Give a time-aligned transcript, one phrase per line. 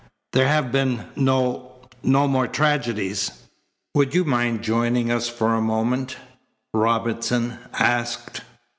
[0.33, 3.29] There have been no no more tragedies?"
[3.93, 6.17] "Would you mind joining us for a moment?"
[6.73, 8.41] Robinson asked.